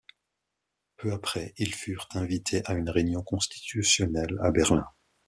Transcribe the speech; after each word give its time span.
Peu 0.97 1.13
après 1.13 1.53
ils 1.59 1.75
furent 1.75 2.07
invités 2.15 2.63
à 2.65 2.73
une 2.73 2.89
réunion 2.89 3.21
constitutionnelle 3.21 4.35
à 4.41 4.49
Berlin. 4.49 4.87